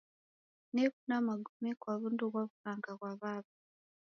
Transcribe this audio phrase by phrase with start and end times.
[0.73, 3.45] Nekunda magome kwa w'undu ghwa w'ughanga ghwa w'aw'a.